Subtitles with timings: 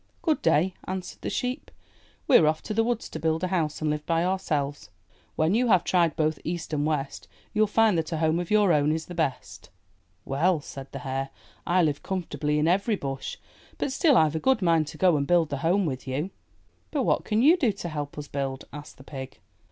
[0.23, 1.69] "Good day," answered the sheep.
[2.27, 4.89] We*re off to the woods to build a house and live by ourselves.
[5.35, 8.73] When you have tried both East and West, you*ll find that a home of your
[8.73, 9.69] own is the best."
[10.25, 11.29] Well," said the hare,
[11.67, 13.37] "I live comfortably in every bush,
[13.77, 16.15] but still Tve a good mind to go and build the home with you." 280
[16.17, 19.39] IN THE NURSERY ''But what can you do to help us build?*' asked the pig.